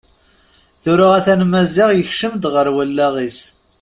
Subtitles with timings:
[0.83, 3.39] Tura a-t-an Maziɣ yekcem-d ɣer wallaɣ-is.